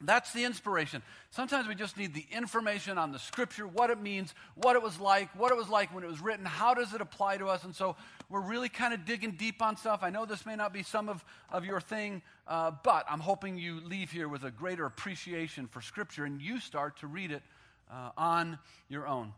[0.00, 1.02] that's the inspiration.
[1.30, 5.00] Sometimes we just need the information on the scripture, what it means, what it was
[5.00, 7.64] like, what it was like when it was written, how does it apply to us.
[7.64, 7.96] And so
[8.28, 10.00] we're really kind of digging deep on stuff.
[10.02, 13.56] I know this may not be some of, of your thing, uh, but I'm hoping
[13.56, 17.42] you leave here with a greater appreciation for scripture and you start to read it
[17.90, 19.32] uh, on your own.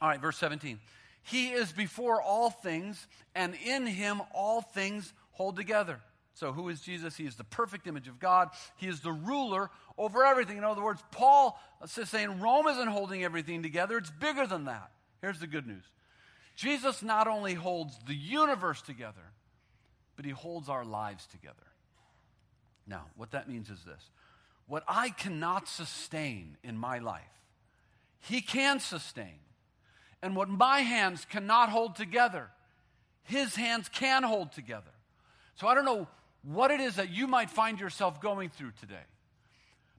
[0.00, 0.80] All right, verse 17.
[1.22, 6.00] He is before all things, and in him all things hold together.
[6.34, 7.16] So, who is Jesus?
[7.16, 8.48] He is the perfect image of God.
[8.76, 10.56] He is the ruler over everything.
[10.56, 14.90] In other words, Paul is saying Rome isn't holding everything together, it's bigger than that.
[15.20, 15.84] Here's the good news
[16.56, 19.32] Jesus not only holds the universe together,
[20.16, 21.56] but he holds our lives together.
[22.86, 24.10] Now, what that means is this
[24.66, 27.22] what I cannot sustain in my life,
[28.20, 29.38] he can sustain.
[30.24, 32.48] And what my hands cannot hold together,
[33.24, 34.92] his hands can hold together.
[35.56, 36.06] So I don't know
[36.42, 39.04] what it is that you might find yourself going through today.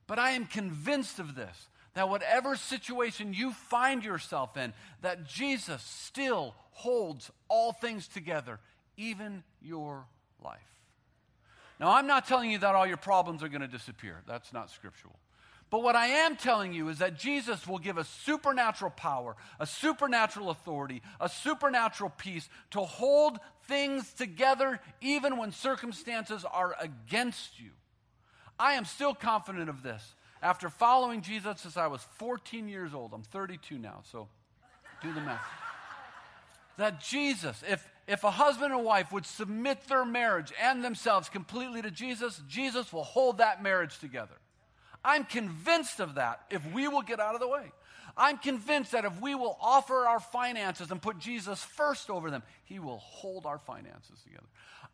[0.07, 5.81] But I am convinced of this that whatever situation you find yourself in, that Jesus
[5.83, 8.59] still holds all things together,
[8.97, 10.05] even your
[10.43, 10.59] life.
[11.79, 14.21] Now, I'm not telling you that all your problems are going to disappear.
[14.27, 15.15] That's not scriptural.
[15.73, 19.65] But what I am telling you is that Jesus will give a supernatural power, a
[19.65, 27.71] supernatural authority, a supernatural peace to hold things together even when circumstances are against you.
[28.59, 30.13] I am still confident of this.
[30.43, 34.27] After following Jesus since I was 14 years old, I'm 32 now, so
[35.01, 35.41] do the math.
[36.77, 41.81] that Jesus, if, if a husband and wife would submit their marriage and themselves completely
[41.81, 44.35] to Jesus, Jesus will hold that marriage together.
[45.03, 47.71] I'm convinced of that if we will get out of the way.
[48.15, 52.43] I'm convinced that if we will offer our finances and put Jesus first over them,
[52.65, 54.45] He will hold our finances together.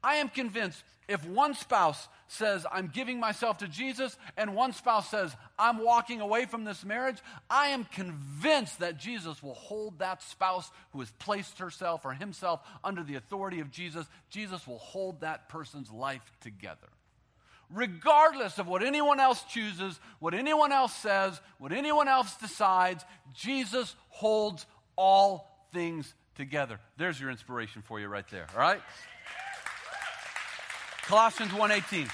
[0.01, 5.09] I am convinced if one spouse says, I'm giving myself to Jesus, and one spouse
[5.09, 7.17] says, I'm walking away from this marriage,
[7.49, 12.61] I am convinced that Jesus will hold that spouse who has placed herself or himself
[12.83, 14.07] under the authority of Jesus.
[14.29, 16.87] Jesus will hold that person's life together.
[17.71, 23.95] Regardless of what anyone else chooses, what anyone else says, what anyone else decides, Jesus
[24.09, 26.79] holds all things together.
[26.97, 28.81] There's your inspiration for you right there, all right?
[31.03, 32.09] Colossians 1:18.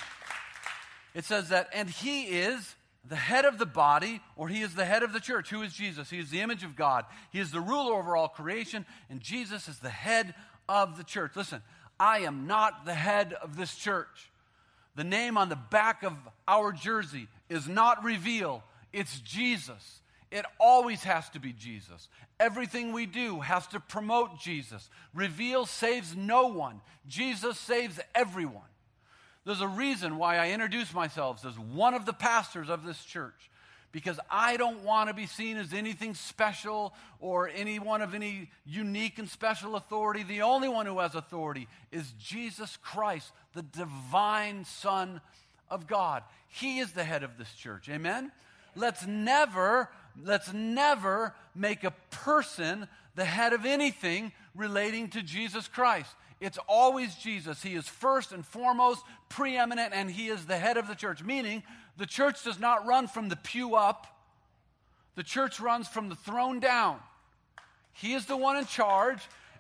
[1.14, 2.76] It says that and he is
[3.08, 5.50] the head of the body or he is the head of the church.
[5.50, 6.10] Who is Jesus?
[6.10, 7.06] He is the image of God.
[7.32, 10.34] He is the ruler over all creation and Jesus is the head
[10.68, 11.36] of the church.
[11.36, 11.62] Listen,
[12.00, 14.30] I am not the head of this church.
[14.96, 16.14] The name on the back of
[16.48, 20.02] our jersey is not reveal, it's Jesus.
[20.32, 22.10] It always has to be Jesus.
[22.40, 24.90] Everything we do has to promote Jesus.
[25.14, 28.64] Reveal saves no one, Jesus saves everyone.
[29.46, 33.50] There's a reason why I introduce myself as one of the pastors of this church
[33.96, 39.20] because I don't want to be seen as anything special or anyone of any unique
[39.20, 40.22] and special authority.
[40.22, 45.22] The only one who has authority is Jesus Christ, the divine Son
[45.70, 46.24] of God.
[46.50, 47.88] He is the head of this church.
[47.88, 48.34] Amen?
[48.76, 49.88] Let's never,
[50.22, 56.14] let's never make a person the head of anything relating to Jesus Christ.
[56.42, 57.64] It's always Jesus.
[57.64, 61.24] He is first and foremost, preeminent, and He is the head of the church.
[61.24, 61.64] Meaning,
[61.98, 64.08] the church does not run from the pew up,
[65.16, 67.00] the church runs from the throne down.
[67.94, 69.20] He is the one in charge,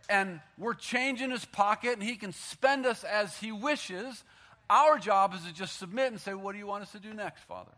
[0.09, 4.23] and we're changing His pocket, and He can spend us as He wishes.
[4.69, 7.13] Our job is to just submit and say, What do you want us to do
[7.13, 7.71] next, Father?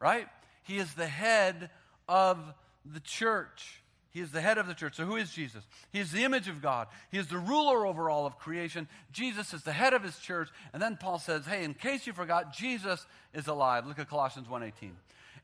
[0.00, 0.26] Right?
[0.62, 1.70] He is the head
[2.08, 2.38] of
[2.84, 3.79] the church.
[4.12, 4.96] He is the head of the church.
[4.96, 5.62] So, who is Jesus?
[5.92, 6.88] He is the image of God.
[7.12, 8.88] He is the ruler over all of creation.
[9.12, 10.48] Jesus is the head of his church.
[10.72, 13.86] And then Paul says, Hey, in case you forgot, Jesus is alive.
[13.86, 14.90] Look at Colossians 1:18.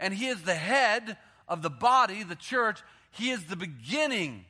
[0.01, 1.17] And he is the head
[1.49, 2.81] of the body, the church.
[3.13, 4.45] He is the beginning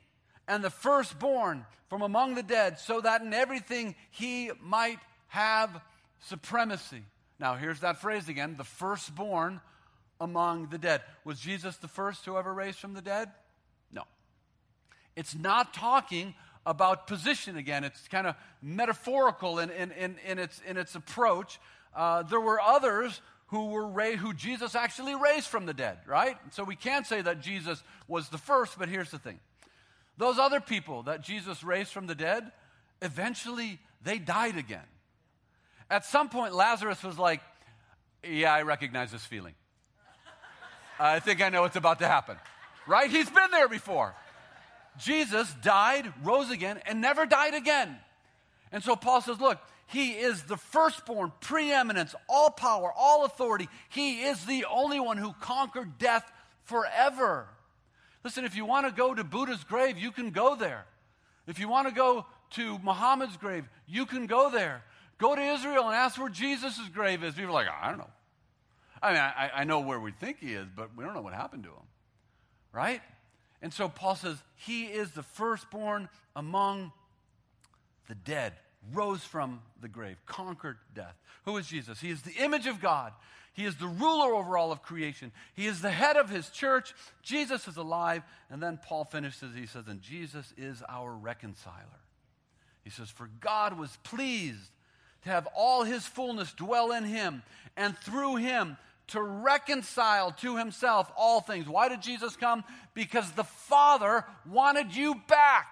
[0.47, 5.81] and the firstborn from among the dead, so that in everything he might have
[6.21, 7.03] supremacy.
[7.39, 9.61] Now, here's that phrase again the firstborn
[10.19, 11.01] among the dead.
[11.23, 13.29] Was Jesus the first who ever raised from the dead?
[15.17, 17.83] It's not talking about position again.
[17.83, 21.59] It's kind of metaphorical in, in, in, in, its, in its approach.
[21.95, 26.37] Uh, there were others who were raised, who Jesus actually raised from the dead, right?
[26.51, 29.39] So we can't say that Jesus was the first, but here's the thing.
[30.17, 32.51] Those other people that Jesus raised from the dead,
[33.01, 34.85] eventually they died again.
[35.89, 37.41] At some point, Lazarus was like,
[38.23, 39.55] Yeah, I recognize this feeling.
[40.99, 42.37] I think I know what's about to happen,
[42.85, 43.09] right?
[43.09, 44.13] He's been there before.
[44.97, 47.97] Jesus died, rose again, and never died again.
[48.71, 53.69] And so Paul says, look, he is the firstborn, preeminence, all power, all authority.
[53.89, 56.29] He is the only one who conquered death
[56.63, 57.47] forever.
[58.23, 60.85] Listen, if you want to go to Buddha's grave, you can go there.
[61.47, 64.83] If you want to go to Muhammad's grave, you can go there.
[65.17, 67.35] Go to Israel and ask where Jesus' grave is.
[67.35, 68.09] People are like, I don't know.
[69.01, 71.33] I mean, I, I know where we think he is, but we don't know what
[71.33, 71.87] happened to him.
[72.73, 73.01] Right?
[73.61, 76.91] And so Paul says, He is the firstborn among
[78.07, 78.53] the dead,
[78.93, 81.15] rose from the grave, conquered death.
[81.45, 81.99] Who is Jesus?
[81.99, 83.13] He is the image of God.
[83.53, 85.31] He is the ruler over all of creation.
[85.55, 86.93] He is the head of his church.
[87.23, 88.21] Jesus is alive.
[88.51, 92.01] And then Paul finishes, he says, And Jesus is our reconciler.
[92.83, 94.69] He says, For God was pleased
[95.23, 97.41] to have all his fullness dwell in him,
[97.75, 101.67] and through him to reconcile to himself all things.
[101.67, 102.63] Why did Jesus come?
[102.93, 105.67] Because the Father wanted you back.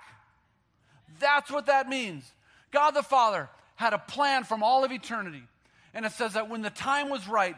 [1.20, 2.30] That's what that means.
[2.72, 5.44] God the Father had a plan from all of eternity.
[5.94, 7.56] And it says that when the time was right,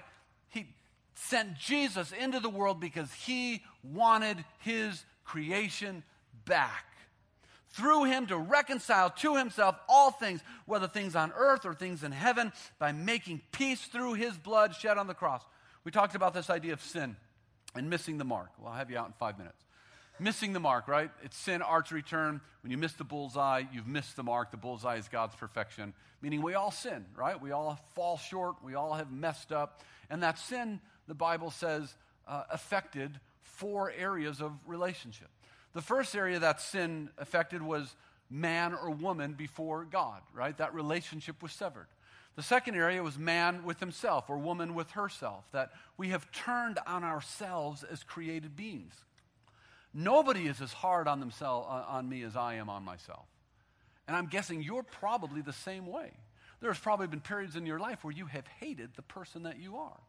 [0.49, 0.67] he
[1.15, 6.03] sent Jesus into the world because he wanted his creation
[6.45, 6.85] back.
[7.69, 12.11] Through him to reconcile to himself all things, whether things on earth or things in
[12.11, 15.43] heaven, by making peace through his blood shed on the cross.
[15.87, 17.15] We talked about this idea of sin
[17.73, 18.49] and missing the mark.
[18.59, 19.63] Well, I'll have you out in five minutes.
[20.19, 21.09] Missing the mark, right?
[21.23, 22.41] It's sin, archery term.
[22.61, 24.51] When you miss the bullseye, you've missed the mark.
[24.51, 27.41] The bullseye is God's perfection, meaning we all sin, right?
[27.41, 28.55] We all fall short.
[28.61, 29.81] We all have messed up.
[30.09, 31.95] And that sin, the Bible says,
[32.27, 35.29] uh, affected four areas of relationship.
[35.71, 37.95] The first area that sin affected was
[38.29, 40.57] man or woman before God, right?
[40.57, 41.87] That relationship was severed.
[42.37, 46.77] The second area was man with himself or woman with herself, that we have turned
[46.85, 48.93] on ourselves as created beings.
[49.91, 53.25] Nobody is as hard on themselves uh, on me as I am on myself.
[54.07, 56.11] And I'm guessing you're probably the same way.
[56.61, 59.77] There's probably been periods in your life where you have hated the person that you
[59.77, 59.99] are.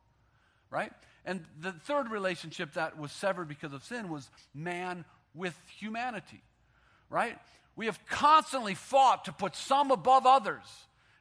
[0.70, 0.93] Right?
[1.24, 6.43] And the third relationship that was severed because of sin was man with humanity.
[7.09, 7.39] Right?
[7.74, 10.66] We have constantly fought to put some above others.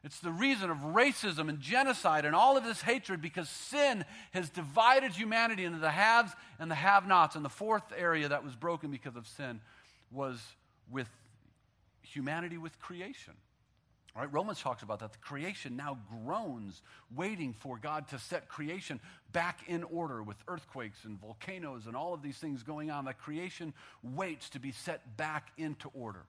[0.03, 4.49] It's the reason of racism and genocide and all of this hatred because sin has
[4.49, 7.35] divided humanity into the haves and the have nots.
[7.35, 9.59] And the fourth area that was broken because of sin
[10.11, 10.39] was
[10.89, 11.09] with
[12.01, 13.33] humanity with creation.
[14.15, 14.31] Right?
[14.33, 15.11] Romans talks about that.
[15.11, 16.81] The creation now groans,
[17.15, 18.99] waiting for God to set creation
[19.31, 23.05] back in order with earthquakes and volcanoes and all of these things going on.
[23.05, 26.23] That creation waits to be set back into order.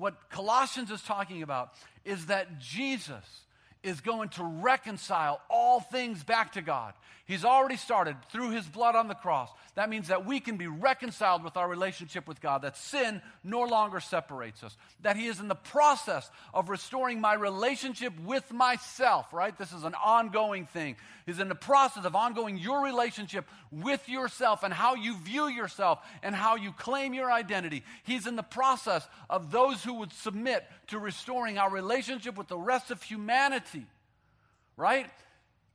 [0.00, 1.74] What Colossians is talking about
[2.06, 3.42] is that Jesus
[3.82, 6.94] is going to reconcile all things back to God.
[7.26, 9.50] He's already started through his blood on the cross.
[9.76, 13.62] That means that we can be reconciled with our relationship with God, that sin no
[13.62, 19.32] longer separates us, that he is in the process of restoring my relationship with myself,
[19.32, 19.56] right?
[19.56, 20.96] This is an ongoing thing.
[21.24, 26.00] He's in the process of ongoing your relationship with yourself and how you view yourself
[26.24, 27.84] and how you claim your identity.
[28.02, 32.58] He's in the process of those who would submit to restoring our relationship with the
[32.58, 33.79] rest of humanity,
[34.76, 35.10] right?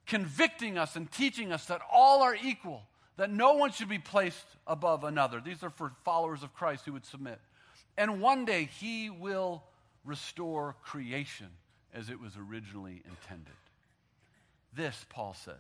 [0.06, 2.84] Convicting us and teaching us that all are equal,
[3.18, 5.42] that no one should be placed above another.
[5.44, 7.40] These are for followers of Christ who would submit.
[7.98, 9.64] And one day he will
[10.04, 11.48] restore creation
[11.94, 13.56] as it was originally intended.
[14.74, 15.56] This, Paul says,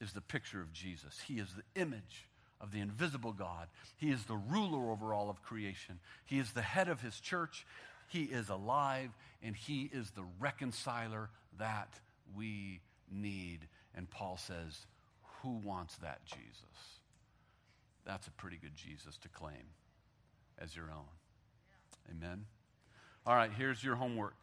[0.00, 1.20] is the picture of Jesus.
[1.26, 2.26] He is the image
[2.60, 3.68] of the invisible God.
[3.96, 6.00] He is the ruler over all of creation.
[6.24, 7.64] He is the head of his church.
[8.08, 9.10] He is alive,
[9.42, 11.88] and He is the reconciler that
[12.34, 13.68] we need.
[13.94, 14.86] And Paul says,
[15.42, 17.00] Who wants that Jesus?
[18.04, 19.74] That's a pretty good Jesus to claim
[20.58, 21.08] as your own.
[22.10, 22.44] Amen.
[23.26, 24.36] All right, here's your homework.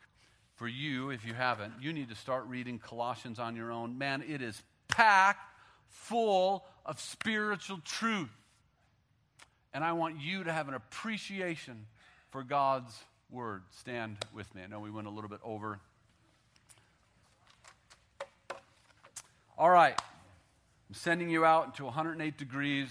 [0.56, 3.98] For you, if you haven't, you need to start reading Colossians on your own.
[3.98, 5.50] Man, it is packed
[5.88, 8.30] full of spiritual truth.
[9.74, 11.88] And I want you to have an appreciation
[12.30, 12.94] for God's
[13.32, 13.64] word.
[13.72, 14.62] Stand with me.
[14.64, 15.80] I know we went a little bit over.
[19.64, 19.98] All right.
[20.90, 22.90] I'm sending you out into 108 degrees.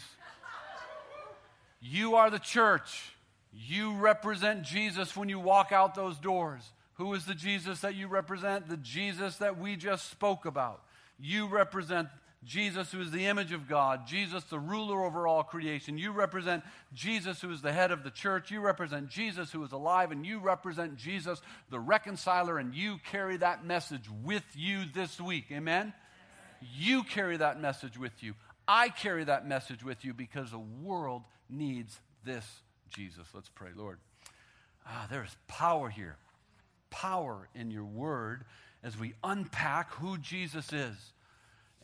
[1.83, 3.13] You are the church.
[3.53, 6.63] You represent Jesus when you walk out those doors.
[6.95, 8.71] Who is the Jesus that you represent?
[8.71, 10.83] The Jesus that we just spoke about.
[11.21, 12.09] You represent
[12.43, 15.99] Jesus, who is the image of God, Jesus, the ruler over all creation.
[15.99, 16.65] You represent
[16.95, 18.51] Jesus, who is the head of the church.
[18.51, 23.37] You represent Jesus, who is alive, and you represent Jesus, the reconciler, and you carry
[23.37, 25.49] that message with you this week.
[25.53, 25.93] Amen?
[26.77, 28.35] You carry that message with you.
[28.67, 32.47] I carry that message with you because the world needs this
[32.91, 33.27] Jesus.
[33.35, 33.99] Let's pray, Lord.
[34.87, 36.17] Ah, there's power here,
[36.91, 38.45] power in your word
[38.83, 40.97] as we unpack who Jesus is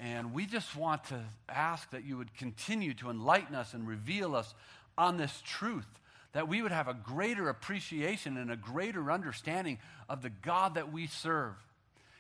[0.00, 4.36] and we just want to ask that you would continue to enlighten us and reveal
[4.36, 4.54] us
[4.96, 5.86] on this truth,
[6.32, 10.92] that we would have a greater appreciation and a greater understanding of the God that
[10.92, 11.54] we serve.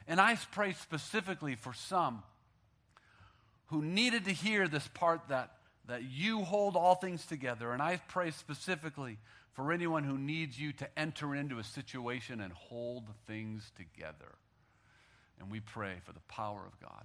[0.08, 2.22] And I pray specifically for some
[3.68, 5.52] who needed to hear this part that,
[5.86, 7.72] that you hold all things together.
[7.72, 9.18] And I pray specifically
[9.52, 14.36] for anyone who needs you to enter into a situation and hold things together.
[15.40, 17.04] And we pray for the power of God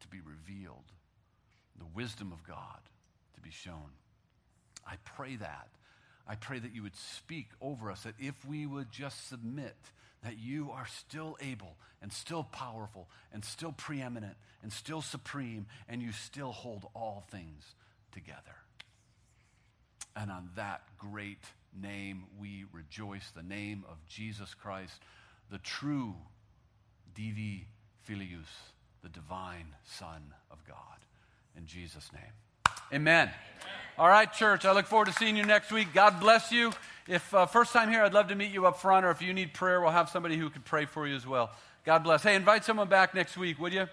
[0.00, 0.92] to be revealed,
[1.78, 2.80] the wisdom of God
[3.34, 3.90] to be shown.
[4.86, 5.68] I pray that.
[6.26, 9.76] I pray that you would speak over us, that if we would just submit,
[10.24, 16.02] that you are still able and still powerful and still preeminent and still supreme, and
[16.02, 17.62] you still hold all things
[18.12, 18.56] together.
[20.16, 21.44] And on that great
[21.80, 25.02] name we rejoice, the name of Jesus Christ,
[25.50, 26.14] the true
[27.14, 27.66] Divi
[28.02, 28.48] Filius
[29.04, 30.76] the divine Son of God.
[31.56, 32.43] In Jesus' name.
[32.92, 33.30] Amen.
[33.98, 34.64] All right, church.
[34.64, 35.88] I look forward to seeing you next week.
[35.92, 36.72] God bless you.
[37.06, 39.32] If uh, first time here, I'd love to meet you up front, or if you
[39.34, 41.50] need prayer, we'll have somebody who can pray for you as well.
[41.84, 42.22] God bless.
[42.22, 43.88] Hey, invite someone back next week, would you?